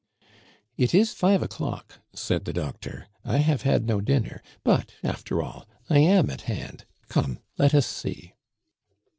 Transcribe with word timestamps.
"It 0.77 0.95
is 0.95 1.13
five 1.13 1.43
o'clock," 1.43 1.99
said 2.11 2.45
the 2.45 2.53
doctor; 2.53 3.05
"I 3.23 3.37
have 3.37 3.61
had 3.61 3.85
no 3.85 4.01
dinner. 4.01 4.41
But, 4.63 4.93
after 5.03 5.43
all, 5.43 5.67
I 5.91 5.99
am 5.99 6.31
at 6.31 6.41
hand. 6.49 6.85
Come, 7.07 7.37
let 7.59 7.75
us 7.75 7.85
see." 7.85 8.33